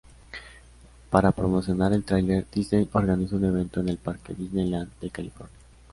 [1.11, 5.55] Para promocionar el tráiler, Disney organizó un evento en el parque Disneyland de California.